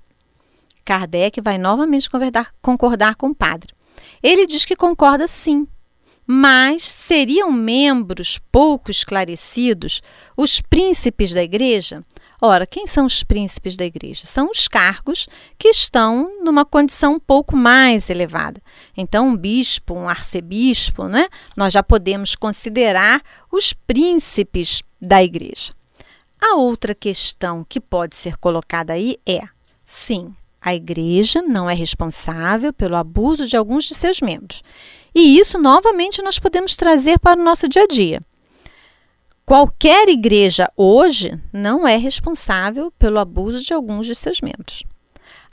Kardec 0.83 1.39
vai 1.39 1.57
novamente 1.57 2.09
concordar, 2.09 2.53
concordar 2.61 3.15
com 3.15 3.27
o 3.29 3.35
padre. 3.35 3.73
Ele 4.21 4.45
diz 4.45 4.65
que 4.65 4.75
concorda 4.75 5.27
sim, 5.27 5.65
mas 6.27 6.83
seriam 6.83 7.51
membros 7.51 8.39
pouco 8.51 8.91
esclarecidos 8.91 10.01
os 10.35 10.59
príncipes 10.59 11.33
da 11.33 11.43
igreja? 11.43 12.03
Ora, 12.43 12.65
quem 12.65 12.87
são 12.87 13.05
os 13.05 13.23
príncipes 13.23 13.77
da 13.77 13.85
igreja? 13.85 14.25
São 14.25 14.49
os 14.49 14.67
cargos 14.67 15.29
que 15.59 15.67
estão 15.67 16.41
numa 16.43 16.65
condição 16.65 17.13
um 17.13 17.19
pouco 17.19 17.55
mais 17.55 18.09
elevada. 18.09 18.59
Então, 18.97 19.27
um 19.27 19.37
bispo, 19.37 19.93
um 19.93 20.09
arcebispo, 20.09 21.07
né? 21.07 21.27
nós 21.55 21.71
já 21.71 21.83
podemos 21.83 22.35
considerar 22.35 23.21
os 23.51 23.73
príncipes 23.73 24.81
da 24.99 25.23
igreja. 25.23 25.71
A 26.41 26.55
outra 26.55 26.95
questão 26.95 27.63
que 27.63 27.79
pode 27.79 28.15
ser 28.15 28.35
colocada 28.37 28.93
aí 28.93 29.17
é: 29.23 29.41
sim, 29.85 30.33
a 30.59 30.73
igreja 30.73 31.43
não 31.43 31.69
é 31.69 31.75
responsável 31.75 32.73
pelo 32.73 32.95
abuso 32.95 33.45
de 33.45 33.55
alguns 33.55 33.85
de 33.85 33.93
seus 33.93 34.19
membros. 34.19 34.63
E 35.13 35.37
isso, 35.37 35.59
novamente, 35.59 36.23
nós 36.23 36.39
podemos 36.39 36.75
trazer 36.75 37.19
para 37.19 37.39
o 37.39 37.43
nosso 37.43 37.69
dia 37.69 37.83
a 37.83 37.87
dia. 37.87 38.21
Qualquer 39.51 40.07
igreja 40.07 40.71
hoje 40.77 41.37
não 41.51 41.85
é 41.85 41.97
responsável 41.97 42.89
pelo 42.97 43.19
abuso 43.19 43.61
de 43.61 43.73
alguns 43.73 44.05
de 44.05 44.15
seus 44.15 44.39
membros. 44.39 44.85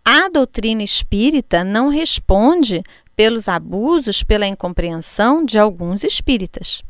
A 0.04 0.28
doutrina 0.28 0.84
espírita 0.84 1.64
não 1.64 1.88
responde 1.88 2.84
pelos 3.16 3.48
abusos, 3.48 4.22
pela 4.22 4.46
incompreensão 4.46 5.44
de 5.44 5.58
alguns 5.58 6.04
espíritas. 6.04 6.80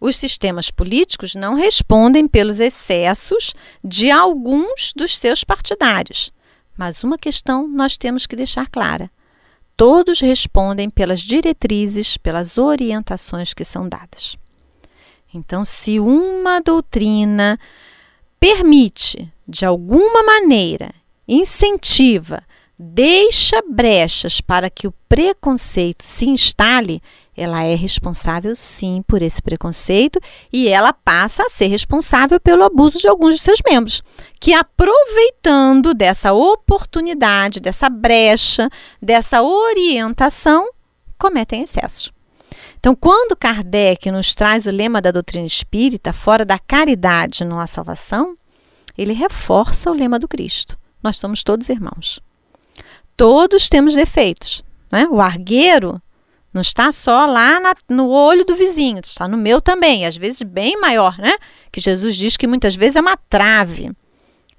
Os 0.00 0.14
sistemas 0.14 0.70
políticos 0.70 1.34
não 1.34 1.54
respondem 1.54 2.28
pelos 2.28 2.60
excessos 2.60 3.52
de 3.82 4.08
alguns 4.08 4.92
dos 4.94 5.18
seus 5.18 5.42
partidários. 5.42 6.32
Mas 6.76 7.02
uma 7.02 7.18
questão 7.18 7.66
nós 7.66 7.98
temos 7.98 8.28
que 8.28 8.36
deixar 8.36 8.68
clara: 8.68 9.10
todos 9.76 10.20
respondem 10.20 10.88
pelas 10.88 11.18
diretrizes, 11.18 12.16
pelas 12.16 12.58
orientações 12.58 13.52
que 13.52 13.64
são 13.64 13.88
dadas. 13.88 14.38
Então, 15.32 15.64
se 15.64 16.00
uma 16.00 16.60
doutrina 16.60 17.58
permite, 18.40 19.32
de 19.46 19.64
alguma 19.64 20.22
maneira, 20.22 20.94
incentiva, 21.26 22.42
deixa 22.78 23.60
brechas 23.68 24.40
para 24.40 24.70
que 24.70 24.86
o 24.86 24.94
preconceito 25.08 26.02
se 26.02 26.26
instale, 26.26 27.02
ela 27.36 27.62
é 27.62 27.74
responsável 27.74 28.54
sim 28.54 29.02
por 29.06 29.22
esse 29.22 29.42
preconceito 29.42 30.20
e 30.52 30.68
ela 30.68 30.92
passa 30.92 31.42
a 31.44 31.50
ser 31.50 31.66
responsável 31.66 32.40
pelo 32.40 32.64
abuso 32.64 32.98
de 32.98 33.08
alguns 33.08 33.36
de 33.36 33.42
seus 33.42 33.60
membros, 33.68 34.02
que 34.40 34.52
aproveitando 34.52 35.94
dessa 35.94 36.32
oportunidade, 36.32 37.60
dessa 37.60 37.88
brecha, 37.88 38.68
dessa 39.00 39.42
orientação, 39.42 40.68
cometem 41.18 41.62
excessos. 41.62 42.12
Então, 42.78 42.94
quando 42.94 43.36
Kardec 43.36 44.10
nos 44.10 44.34
traz 44.34 44.66
o 44.66 44.70
lema 44.70 45.00
da 45.00 45.10
doutrina 45.10 45.46
espírita, 45.46 46.12
fora 46.12 46.44
da 46.44 46.58
caridade 46.58 47.44
não 47.44 47.58
há 47.58 47.66
salvação, 47.66 48.36
ele 48.96 49.12
reforça 49.12 49.90
o 49.90 49.94
lema 49.94 50.18
do 50.18 50.28
Cristo. 50.28 50.78
Nós 51.02 51.16
somos 51.16 51.42
todos 51.42 51.68
irmãos. 51.68 52.20
Todos 53.16 53.68
temos 53.68 53.94
defeitos. 53.94 54.64
Né? 54.90 55.06
O 55.10 55.20
argueiro 55.20 56.00
não 56.52 56.62
está 56.62 56.90
só 56.92 57.26
lá 57.26 57.60
na, 57.60 57.74
no 57.88 58.08
olho 58.08 58.44
do 58.44 58.56
vizinho, 58.56 59.00
está 59.04 59.28
no 59.28 59.36
meu 59.36 59.60
também, 59.60 60.06
às 60.06 60.16
vezes 60.16 60.42
bem 60.42 60.80
maior, 60.80 61.18
né? 61.18 61.36
Que 61.70 61.80
Jesus 61.80 62.16
diz 62.16 62.36
que 62.36 62.46
muitas 62.46 62.74
vezes 62.74 62.96
é 62.96 63.00
uma 63.00 63.16
trave 63.16 63.92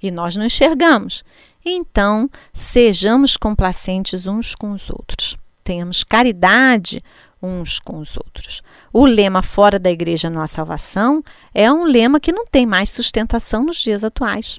e 0.02 0.10
nós 0.10 0.36
não 0.36 0.44
enxergamos. 0.44 1.24
Então, 1.64 2.30
sejamos 2.54 3.36
complacentes 3.36 4.26
uns 4.26 4.54
com 4.54 4.72
os 4.72 4.88
outros. 4.88 5.36
Tenhamos 5.62 6.02
caridade 6.04 7.02
uns 7.42 7.78
com 7.78 7.98
os 7.98 8.16
outros. 8.16 8.62
O 8.92 9.06
lema 9.06 9.42
fora 9.42 9.78
da 9.78 9.90
igreja 9.90 10.28
não 10.28 10.40
há 10.40 10.46
salvação 10.46 11.22
é 11.54 11.70
um 11.72 11.84
lema 11.84 12.20
que 12.20 12.32
não 12.32 12.46
tem 12.46 12.66
mais 12.66 12.90
sustentação 12.90 13.64
nos 13.64 13.76
dias 13.76 14.04
atuais. 14.04 14.58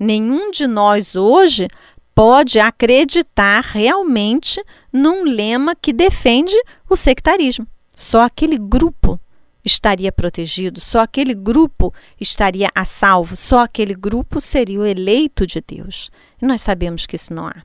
Nenhum 0.00 0.50
de 0.50 0.66
nós 0.66 1.16
hoje 1.16 1.68
pode 2.14 2.58
acreditar 2.58 3.62
realmente 3.62 4.62
num 4.92 5.24
lema 5.24 5.74
que 5.74 5.92
defende 5.92 6.54
o 6.88 6.96
sectarismo. 6.96 7.66
Só 7.94 8.22
aquele 8.22 8.56
grupo 8.56 9.20
estaria 9.64 10.10
protegido, 10.10 10.80
só 10.80 11.00
aquele 11.00 11.34
grupo 11.34 11.92
estaria 12.20 12.68
a 12.74 12.84
salvo, 12.84 13.36
só 13.36 13.60
aquele 13.60 13.94
grupo 13.94 14.40
seria 14.40 14.80
o 14.80 14.86
eleito 14.86 15.46
de 15.46 15.60
Deus. 15.60 16.10
E 16.40 16.46
nós 16.46 16.62
sabemos 16.62 17.06
que 17.06 17.16
isso 17.16 17.32
não 17.32 17.46
há. 17.46 17.62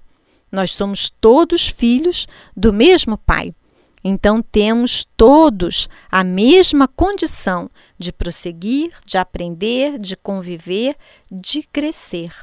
Nós 0.51 0.75
somos 0.75 1.09
todos 1.09 1.67
filhos 1.67 2.27
do 2.55 2.71
mesmo 2.71 3.17
Pai. 3.17 3.53
Então 4.03 4.41
temos 4.41 5.05
todos 5.15 5.87
a 6.11 6.23
mesma 6.23 6.87
condição 6.87 7.69
de 7.97 8.11
prosseguir, 8.11 8.91
de 9.05 9.17
aprender, 9.17 9.97
de 9.97 10.17
conviver, 10.17 10.95
de 11.31 11.63
crescer. 11.71 12.33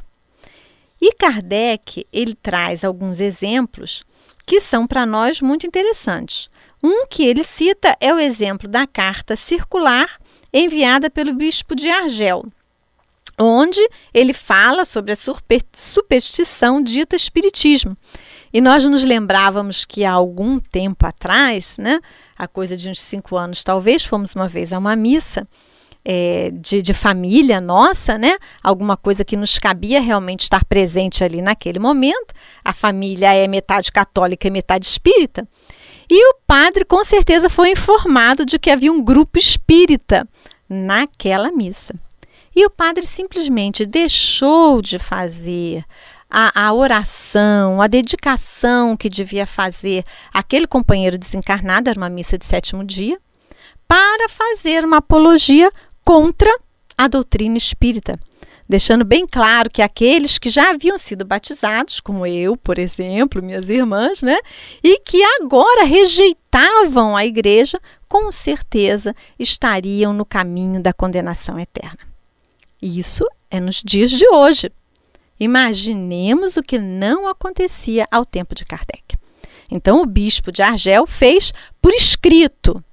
E 1.01 1.13
Kardec, 1.15 2.07
ele 2.13 2.35
traz 2.35 2.85
alguns 2.85 3.21
exemplos 3.21 4.03
que 4.47 4.61
são 4.61 4.87
para 4.87 5.05
nós 5.07 5.41
muito 5.41 5.67
interessantes. 5.67 6.49
Um 6.83 7.07
que 7.07 7.25
ele 7.25 7.45
cita 7.45 7.97
é 8.01 8.13
o 8.13 8.19
exemplo 8.19 8.67
da 8.67 8.87
carta 8.87 9.37
circular 9.37 10.19
enviada 10.53 11.11
pelo 11.11 11.35
bispo 11.35 11.75
de 11.75 11.89
Argel, 11.89 12.45
onde 13.39 13.81
ele 14.13 14.33
fala 14.33 14.85
sobre 14.85 15.13
a 15.13 15.17
superstição 15.73 16.83
dita 16.83 17.17
espiritismo. 17.17 17.97
E 18.53 18.61
nós 18.61 18.85
nos 18.85 19.05
lembrávamos 19.05 19.85
que 19.85 20.05
há 20.05 20.13
algum 20.13 20.59
tempo 20.59 21.07
atrás, 21.07 21.79
né, 21.79 22.01
a 22.37 22.49
coisa 22.49 22.77
de 22.77 22.89
uns 22.89 23.01
cinco 23.01 23.37
anos, 23.37 23.63
talvez, 23.63 24.05
fomos 24.05 24.35
uma 24.35 24.49
vez 24.49 24.73
a 24.73 24.79
uma 24.79 24.97
missa 24.97 25.47
é, 26.05 26.51
de, 26.53 26.81
de 26.83 26.95
família 26.95 27.61
nossa, 27.61 28.17
né? 28.17 28.37
Alguma 28.63 28.97
coisa 28.97 29.25
que 29.25 29.37
nos 29.37 29.59
cabia 29.59 30.01
realmente 30.01 30.41
estar 30.41 30.65
presente 30.65 31.23
ali 31.23 31.43
naquele 31.43 31.79
momento. 31.79 32.35
A 32.65 32.73
família 32.73 33.35
é 33.35 33.47
metade 33.47 33.93
católica 33.93 34.47
e 34.47 34.51
metade 34.51 34.87
espírita. 34.87 35.47
E 36.11 36.31
o 36.31 36.35
padre 36.47 36.85
com 36.85 37.05
certeza 37.05 37.49
foi 37.49 37.71
informado 37.71 38.45
de 38.45 38.59
que 38.59 38.71
havia 38.71 38.93
um 38.93 39.03
grupo 39.03 39.39
espírita 39.39 40.27
naquela 40.69 41.53
missa. 41.53 41.95
E 42.55 42.65
o 42.67 42.71
padre 42.71 43.07
simplesmente 43.07 43.87
deixou 43.87 44.83
de 44.83 44.99
fazer 44.99 45.85
a, 46.31 46.67
a, 46.67 46.73
oração, 46.73 47.83
a 47.83 47.87
dedicação 47.87 48.97
que 48.97 49.09
devia 49.09 49.47
fazer 49.47 50.05
aquele 50.33 50.67
companheiro 50.67 51.19
desencarnado, 51.19 51.91
era 51.91 51.99
uma 51.99 52.09
missa 52.09 52.39
de 52.39 52.45
sétimo 52.45 52.85
dia, 52.85 53.19
para 53.89 54.29
fazer 54.29 54.85
uma 54.85 54.99
apologia 54.99 55.71
contra 56.05 56.51
a 56.97 57.09
doutrina 57.09 57.59
espírita, 57.59 58.19
deixando 58.69 59.05
bem 59.05 59.27
claro 59.27 59.69
que 59.69 59.83
aqueles 59.83 60.39
que 60.39 60.49
já 60.49 60.71
haviam 60.71 60.97
sido 60.97 61.25
batizados, 61.25 61.99
como 61.99 62.25
eu, 62.25 62.57
por 62.57 62.79
exemplo, 62.79 63.43
minhas 63.43 63.69
irmãs, 63.69 64.23
né, 64.23 64.39
e 64.85 65.01
que 65.01 65.21
agora 65.41 65.85
rejeitavam 65.85 67.17
a 67.17 67.27
igreja, 67.27 67.81
com 68.09 68.31
certeza 68.31 69.15
estariam 69.39 70.13
no 70.13 70.25
caminho 70.25 70.81
da 70.81 70.93
condenação 70.93 71.59
eterna. 71.59 71.99
Isso 72.81 73.25
é 73.51 73.59
nos 73.59 73.83
dias 73.85 74.11
de 74.11 74.27
hoje. 74.29 74.71
Imaginemos 75.41 76.59
o 76.59 76.63
que 76.63 76.79
não 76.79 77.27
acontecia 77.27 78.07
ao 78.11 78.27
tempo 78.27 78.55
de 78.55 78.67
Kardec. 78.67 79.17
Então, 79.71 80.03
o 80.03 80.07
bispo 80.07 80.53
de 80.53 80.61
Argel 80.61 81.07
fez 81.07 81.53
por 81.81 81.93
escrito, 81.93 82.85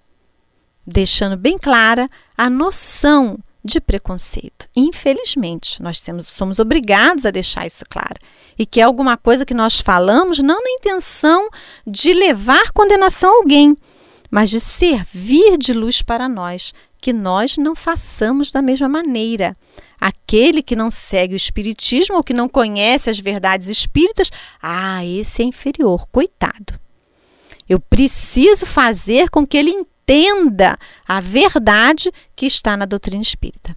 deixando 0.85 1.35
bem 1.35 1.57
clara 1.57 2.09
a 2.37 2.49
noção 2.49 3.37
de 3.67 3.81
preconceito. 3.81 4.69
Infelizmente, 4.75 5.81
nós 5.81 5.99
temos, 5.99 6.27
somos 6.27 6.57
obrigados 6.57 7.25
a 7.25 7.31
deixar 7.31 7.67
isso 7.67 7.83
claro. 7.89 8.15
E 8.57 8.65
que 8.65 8.79
é 8.79 8.83
alguma 8.83 9.17
coisa 9.17 9.45
que 9.45 9.53
nós 9.53 9.79
falamos 9.79 10.41
não 10.41 10.63
na 10.63 10.69
intenção 10.71 11.49
de 11.85 12.13
levar 12.13 12.71
condenação 12.71 13.29
a 13.29 13.35
alguém, 13.35 13.75
mas 14.31 14.49
de 14.49 14.59
servir 14.59 15.57
de 15.57 15.73
luz 15.73 16.01
para 16.01 16.29
nós, 16.29 16.73
que 16.99 17.11
nós 17.11 17.57
não 17.57 17.75
façamos 17.75 18.51
da 18.51 18.61
mesma 18.61 18.87
maneira. 18.87 19.55
Aquele 19.99 20.61
que 20.61 20.75
não 20.75 20.91
segue 20.91 21.33
o 21.33 21.37
espiritismo 21.37 22.17
ou 22.17 22.23
que 22.23 22.33
não 22.33 22.47
conhece 22.47 23.09
as 23.09 23.19
verdades 23.19 23.67
espíritas, 23.67 24.31
ah, 24.61 25.03
esse 25.03 25.41
é 25.41 25.45
inferior, 25.45 26.07
coitado. 26.11 26.79
Eu 27.67 27.79
preciso 27.79 28.65
fazer 28.65 29.29
com 29.29 29.45
que 29.45 29.57
ele 29.57 29.71
entenda 29.71 30.77
a 31.07 31.19
verdade 31.19 32.11
que 32.35 32.45
está 32.45 32.77
na 32.77 32.85
doutrina 32.85 33.21
espírita. 33.21 33.75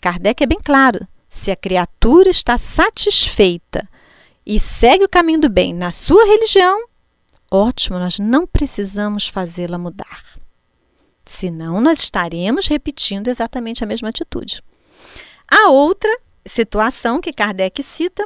Kardec 0.00 0.42
é 0.42 0.46
bem 0.46 0.60
claro: 0.62 1.06
se 1.28 1.50
a 1.50 1.56
criatura 1.56 2.30
está 2.30 2.56
satisfeita 2.58 3.88
e 4.46 4.60
segue 4.60 5.04
o 5.04 5.08
caminho 5.08 5.40
do 5.40 5.48
bem 5.48 5.72
na 5.74 5.90
sua 5.90 6.24
religião, 6.24 6.86
ótimo, 7.50 7.98
nós 7.98 8.18
não 8.18 8.46
precisamos 8.46 9.28
fazê-la 9.28 9.78
mudar. 9.78 10.24
Senão, 11.24 11.80
nós 11.80 12.00
estaremos 12.00 12.66
repetindo 12.66 13.28
exatamente 13.28 13.84
a 13.84 13.86
mesma 13.86 14.08
atitude. 14.08 14.62
A 15.50 15.68
outra 15.70 16.10
situação 16.46 17.20
que 17.20 17.32
Kardec 17.32 17.82
cita 17.82 18.24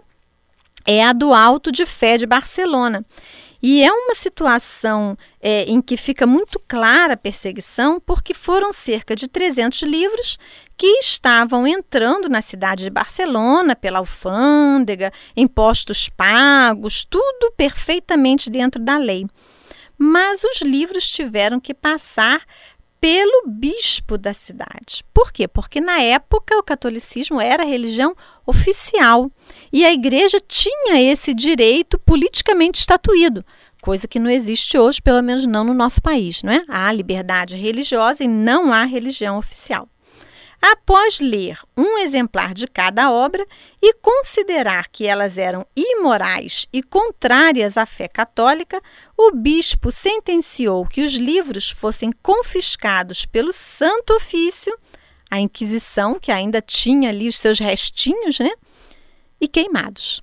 é 0.85 1.03
a 1.03 1.13
do 1.13 1.33
Alto 1.33 1.73
de 1.73 1.87
Fé 1.87 2.19
de 2.19 2.27
Barcelona, 2.27 3.05
e 3.67 3.83
é 3.83 3.91
uma 3.91 4.15
situação 4.15 5.17
é, 5.41 5.63
em 5.63 5.81
que 5.81 5.97
fica 5.97 6.27
muito 6.27 6.61
clara 6.69 7.15
a 7.15 7.17
perseguição, 7.17 7.99
porque 7.99 8.35
foram 8.35 8.75
cerca 8.75 9.17
de 9.17 9.27
300 9.27 9.81
livros 9.85 10.39
que 10.77 10.99
estavam 10.99 11.67
entrando 11.67 12.29
na 12.29 12.43
cidade 12.43 12.83
de 12.83 12.91
Barcelona 12.91 13.75
pela 13.75 14.01
alfândega, 14.01 15.11
impostos 15.35 16.11
pagos, 16.11 17.07
tudo 17.07 17.53
perfeitamente 17.57 18.51
dentro 18.51 18.83
da 18.83 18.99
lei. 18.99 19.27
Mas 19.97 20.45
os 20.45 20.61
livros 20.61 21.11
tiveram 21.11 21.59
que 21.59 21.73
passar 21.73 22.43
pelo 23.05 23.47
bispo 23.47 24.17
da 24.17 24.33
cidade. 24.33 25.05
Por 25.13 25.31
quê? 25.31 25.47
Porque 25.47 25.79
na 25.79 26.01
época 26.01 26.57
o 26.57 26.63
catolicismo 26.63 27.39
era 27.39 27.63
a 27.63 27.67
religião 27.67 28.17
oficial 28.47 29.31
e 29.71 29.85
a 29.85 29.93
igreja 29.93 30.39
tinha 30.41 30.99
esse 31.13 31.35
direito 31.35 31.99
politicamente 31.99 32.81
estatuído, 32.81 33.45
coisa 33.83 34.09
que 34.09 34.19
não 34.19 34.31
existe 34.31 34.79
hoje, 34.79 35.03
pelo 35.03 35.23
menos 35.23 35.47
não 35.47 35.65
no 35.65 35.75
nosso 35.75 36.01
país, 36.01 36.43
não 36.43 36.51
é? 36.51 36.63
Há 36.67 36.91
liberdade 36.93 37.57
religiosa 37.57 38.25
e 38.25 38.29
não 38.29 38.73
há 38.73 38.85
religião 38.85 39.37
oficial. 39.37 39.87
Após 40.67 41.21
ler 41.21 41.59
um 41.77 41.99
exemplar 41.99 42.55
de 42.55 42.67
cada 42.67 43.13
obra 43.13 43.47
e 43.83 43.93
considerar 43.97 44.89
que 44.89 45.07
elas 45.07 45.37
eram 45.37 45.67
imorais 45.77 46.67
e 46.73 46.83
contrárias 46.83 47.77
à 47.77 47.85
fé 47.85 48.09
católica, 48.09 48.81
o 49.15 49.31
bispo 49.33 49.93
sentenciou 49.93 50.87
que 50.87 51.05
os 51.05 51.17
livros 51.17 51.69
fossem 51.69 52.11
confiscados 52.23 53.27
pelo 53.27 53.53
Santo 53.53 54.15
Ofício, 54.15 54.75
a 55.31 55.39
Inquisição, 55.39 56.19
que 56.19 56.33
ainda 56.33 56.63
tinha 56.63 57.11
ali 57.11 57.29
os 57.29 57.39
seus 57.39 57.59
restinhos, 57.59 58.39
né? 58.39 58.53
E 59.39 59.47
queimados. 59.47 60.23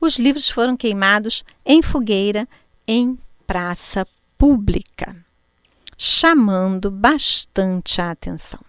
Os 0.00 0.20
livros 0.20 0.48
foram 0.48 0.76
queimados 0.76 1.42
em 1.66 1.82
fogueira 1.82 2.46
em 2.86 3.18
praça 3.44 4.06
pública, 4.38 5.16
chamando 5.98 6.92
bastante 6.92 8.00
a 8.00 8.12
atenção. 8.12 8.60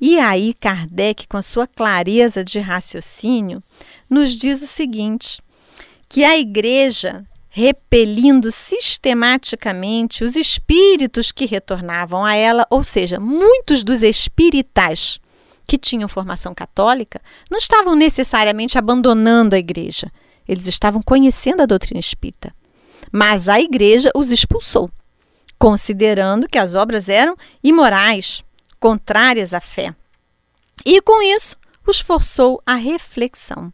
E 0.00 0.18
aí, 0.18 0.54
Kardec, 0.54 1.28
com 1.28 1.36
a 1.36 1.42
sua 1.42 1.66
clareza 1.66 2.42
de 2.42 2.58
raciocínio, 2.58 3.62
nos 4.08 4.30
diz 4.30 4.62
o 4.62 4.66
seguinte: 4.66 5.42
que 6.08 6.24
a 6.24 6.38
igreja, 6.38 7.24
repelindo 7.50 8.50
sistematicamente 8.50 10.24
os 10.24 10.36
espíritos 10.36 11.30
que 11.30 11.44
retornavam 11.44 12.24
a 12.24 12.34
ela, 12.34 12.66
ou 12.70 12.82
seja, 12.82 13.20
muitos 13.20 13.84
dos 13.84 14.02
espiritais 14.02 15.20
que 15.66 15.76
tinham 15.76 16.08
formação 16.08 16.54
católica, 16.54 17.20
não 17.50 17.58
estavam 17.58 17.94
necessariamente 17.94 18.78
abandonando 18.78 19.54
a 19.54 19.58
igreja, 19.58 20.10
eles 20.48 20.66
estavam 20.66 21.02
conhecendo 21.02 21.60
a 21.60 21.66
doutrina 21.66 22.00
espírita. 22.00 22.52
Mas 23.12 23.48
a 23.48 23.60
igreja 23.60 24.10
os 24.14 24.30
expulsou, 24.30 24.90
considerando 25.58 26.48
que 26.48 26.58
as 26.58 26.74
obras 26.74 27.08
eram 27.08 27.36
imorais, 27.62 28.42
contrárias 28.80 29.52
à 29.54 29.60
fé. 29.60 29.94
E 30.84 31.00
com 31.02 31.22
isso, 31.22 31.56
os 31.86 32.00
forçou 32.00 32.62
à 32.66 32.74
reflexão. 32.74 33.72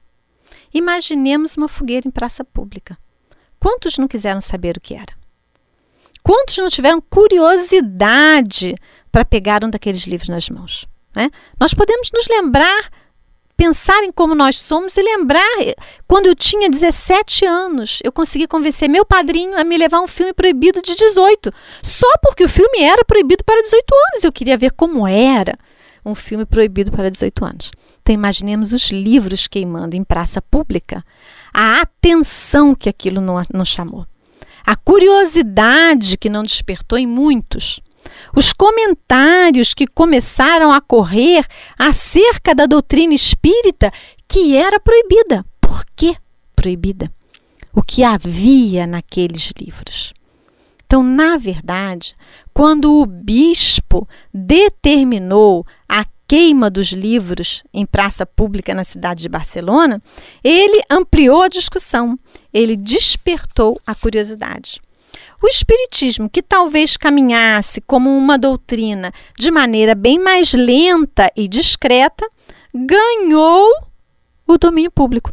Imaginemos 0.75 1.57
uma 1.57 1.69
fogueira 1.69 2.07
em 2.07 2.11
praça 2.11 2.45
pública. 2.45 2.99
Quantos 3.59 3.97
não 3.97 4.09
quiseram 4.09 4.41
saber 4.41 4.77
o 4.77 4.81
que 4.81 4.95
era? 4.95 5.15
Quantos 6.23 6.59
não 6.59 6.69
tiveram 6.69 7.01
curiosidade 7.01 8.75
para 9.13 9.25
pegar 9.25 9.65
um 9.65 9.71
daqueles 9.71 10.03
livros 10.03 10.29
nas 10.29 10.51
mãos? 10.51 10.87
Né? 11.15 11.31
Nós 11.59 11.73
podemos 11.73 12.11
nos 12.13 12.27
lembrar, 12.29 12.91
pensar 13.57 14.05
em 14.05 14.13
como 14.13 14.35
nós 14.35 14.61
somos 14.61 14.97
e 14.97 15.03
lembrar, 15.03 15.59
quando 16.07 16.27
eu 16.27 16.35
tinha 16.35 16.69
17 16.69 17.47
anos, 17.47 18.01
eu 18.05 18.13
consegui 18.13 18.47
convencer 18.47 18.89
meu 18.89 19.05
padrinho 19.05 19.59
a 19.59 19.65
me 19.65 19.79
levar 19.79 20.01
um 20.01 20.07
filme 20.07 20.33
proibido 20.33 20.83
de 20.83 20.95
18, 20.95 21.53
só 21.83 22.07
porque 22.23 22.45
o 22.45 22.49
filme 22.49 22.83
era 22.83 23.05
proibido 23.05 23.43
para 23.45 23.63
18 23.63 23.95
anos. 24.13 24.25
Eu 24.25 24.33
queria 24.33 24.59
ver 24.59 24.73
como 24.73 25.09
era 25.09 25.59
um 26.05 26.15
filme 26.15 26.45
proibido 26.45 26.93
para 26.93 27.11
18 27.11 27.45
anos. 27.45 27.73
Então, 28.03 28.15
imaginemos 28.15 28.73
os 28.73 28.91
livros 28.91 29.49
queimando 29.49 29.97
em 29.97 30.05
praça 30.05 30.41
pública, 30.41 31.05
a 31.53 31.81
atenção 31.81 32.75
que 32.75 32.89
aquilo 32.89 33.21
não, 33.21 33.65
chamou, 33.65 34.07
a 34.65 34.77
curiosidade 34.77 36.17
que 36.17 36.29
não 36.29 36.45
despertou 36.45 36.99
em 36.99 37.07
muitos, 37.07 37.81
os 38.35 38.53
comentários 38.53 39.75
que 39.75 39.87
começaram 39.87 40.73
a 40.73 40.81
correr 40.81 41.45
acerca 41.79 42.55
da 42.55 42.67
doutrina 42.67 43.15
espírita 43.15 43.93
que 44.29 44.57
era 44.57 44.81
proibida. 44.81 45.45
Por 45.61 45.85
que 45.95 46.15
proibida? 46.55 47.11
O 47.73 47.83
que 47.83 48.03
havia 48.03 48.87
naqueles 48.87 49.53
livros. 49.61 50.15
Então, 50.87 51.03
na 51.03 51.37
verdade, 51.37 52.17
quando 52.55 53.01
o 53.01 53.07
bispo 53.07 54.09
determinou 54.33 55.67
a 55.89 56.05
queima 56.29 56.71
dos 56.71 56.89
livros 56.89 57.63
em 57.73 57.85
praça 57.85 58.25
pública 58.25 58.75
na 58.75 58.85
cidade 58.85 59.23
de 59.23 59.29
Barcelona, 59.29 60.03
ele 60.43 60.83
ampliou 60.91 61.43
a 61.43 61.49
discussão, 61.49 62.19
ele 62.53 62.77
despertou 62.77 63.81
a 63.87 63.95
curiosidade. 63.95 64.81
O 65.43 65.49
Espiritismo, 65.49 66.31
que 66.31 66.43
talvez 66.43 66.97
caminhasse 66.97 67.81
como 67.81 68.17
uma 68.17 68.39
doutrina 68.39 69.13
de 69.39 69.51
maneira 69.51 69.95
bem 69.95 70.19
mais 70.19 70.53
lenta 70.53 71.31
e 71.37 71.47
discreta, 71.47 72.29
ganhou 72.75 73.71
o 74.47 74.59
domínio 74.59 74.91
público. 74.91 75.33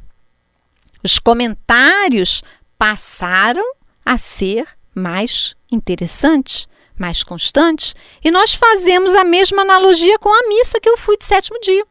Os 1.03 1.19
comentários 1.19 2.43
passaram 2.77 3.63
a 4.05 4.17
ser 4.17 4.67
mais 4.93 5.55
interessantes, 5.71 6.67
mais 6.97 7.23
constantes, 7.23 7.95
e 8.23 8.29
nós 8.29 8.53
fazemos 8.53 9.13
a 9.13 9.23
mesma 9.23 9.63
analogia 9.63 10.19
com 10.19 10.29
a 10.29 10.47
missa 10.47 10.79
que 10.79 10.89
eu 10.89 10.97
fui 10.97 11.17
de 11.17 11.25
sétimo 11.25 11.59
dia. 11.59 11.85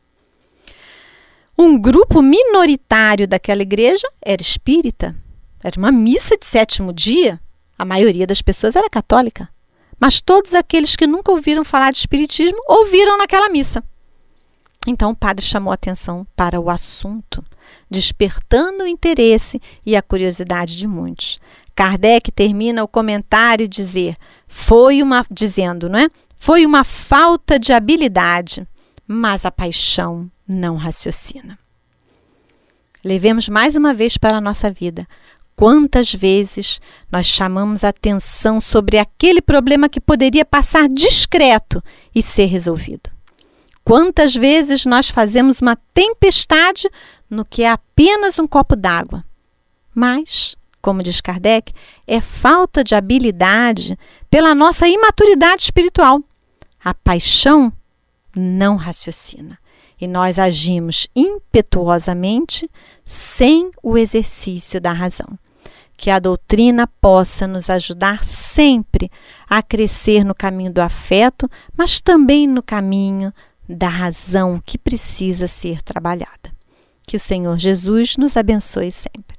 Um 1.59 1.79
grupo 1.79 2.23
minoritário 2.23 3.29
daquela 3.29 3.63
igreja 3.63 4.07
era 4.21 4.41
espírita. 4.41 5.15
Era 5.63 5.79
uma 5.79 5.93
missa 5.93 6.37
de 6.37 6.47
sétimo 6.47 6.93
dia. 6.93 7.41
A 7.83 7.85
maioria 7.85 8.27
das 8.27 8.41
pessoas 8.41 8.77
era 8.77 8.89
católica. 8.89 9.49
Mas 9.99 10.21
todos 10.21 10.55
aqueles 10.55 10.95
que 10.95 11.07
nunca 11.07 11.33
ouviram 11.33 11.65
falar 11.65 11.91
de 11.91 11.99
espiritismo 11.99 12.59
ouviram 12.67 13.19
naquela 13.19 13.49
missa. 13.49 13.83
Então 14.87 15.11
o 15.11 15.17
padre 15.17 15.45
chamou 15.45 15.73
atenção 15.73 16.27
para 16.37 16.61
o 16.61 16.71
assunto, 16.71 17.45
despertando 17.91 18.85
o 18.85 18.87
interesse 18.87 19.61
e 19.87 19.97
a 19.97 20.03
curiosidade 20.03 20.77
de 20.77 20.87
muitos. 20.87 21.39
Kardec 21.75 22.31
termina 22.31 22.83
o 22.83 22.89
comentário 22.89 23.69
dizer, 23.69 24.17
foi 24.47 25.03
uma 25.03 25.25
dizendo, 25.31 25.89
não 25.89 25.99
é? 25.99 26.09
Foi 26.37 26.67
uma 26.67 26.85
falta 26.85 27.59
de 27.59 27.73
habilidade 27.73 28.67
mas 29.07 29.45
a 29.45 29.51
paixão 29.51 30.31
não 30.49 30.77
raciocina. 30.77 31.59
Levemos 33.05 33.49
mais 33.49 33.75
uma 33.75 33.93
vez 33.93 34.17
para 34.17 34.37
a 34.39 34.41
nossa 34.41 34.71
vida. 34.71 35.07
Quantas 35.63 36.13
vezes 36.13 36.81
nós 37.09 37.25
chamamos 37.25 37.85
atenção 37.85 38.59
sobre 38.59 38.99
aquele 38.99 39.41
problema 39.41 39.89
que 39.89 40.01
poderia 40.01 40.45
passar 40.45 40.89
discreto 40.89 41.81
e 42.13 42.21
ser 42.21 42.47
resolvido? 42.47 43.09
Quantas 43.85 44.35
vezes 44.35 44.85
nós 44.85 45.09
fazemos 45.09 45.61
uma 45.61 45.77
tempestade 45.95 46.91
no 47.31 47.45
que 47.45 47.63
é 47.63 47.71
apenas 47.71 48.41
um 48.41 48.47
copo 48.49 48.75
d'água? 48.75 49.25
Mas, 49.95 50.57
como 50.81 51.01
diz 51.01 51.21
Kardec, 51.21 51.73
é 52.09 52.21
falta 52.21 52.83
de 52.83 52.97
habilidade 52.97 53.97
pela 54.29 54.57
nossa 54.57 54.89
imaturidade 54.89 55.63
espiritual. 55.63 56.21
A 56.83 56.93
paixão 56.93 57.73
não 58.35 58.75
raciocina 58.75 59.57
e 60.01 60.09
nós 60.09 60.41
agimos 60.41 61.07
impetuosamente 61.15 62.69
sem 63.05 63.71
o 63.81 63.97
exercício 63.97 64.81
da 64.81 64.91
razão. 64.91 65.39
Que 66.03 66.11
a 66.11 66.19
doutrina 66.19 66.89
possa 67.01 67.47
nos 67.47 67.71
ajudar 67.71 68.25
sempre 68.25 69.09
a 69.49 69.63
crescer 69.63 70.25
no 70.25 70.35
caminho 70.35 70.73
do 70.73 70.81
afeto, 70.81 71.49
mas 71.77 72.01
também 72.01 72.45
no 72.45 72.61
caminho 72.61 73.33
da 73.69 73.87
razão 73.87 74.61
que 74.67 74.77
precisa 74.77 75.47
ser 75.47 75.81
trabalhada. 75.81 76.51
Que 77.07 77.17
o 77.17 77.21
Senhor 77.21 77.57
Jesus 77.57 78.17
nos 78.17 78.37
abençoe 78.37 78.91
sempre. 78.91 79.32